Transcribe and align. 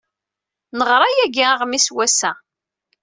Neɣra 0.77 1.07
yagi 1.17 1.43
aɣmis 1.51 1.87
n 1.91 1.93
wass-a. 1.95 2.31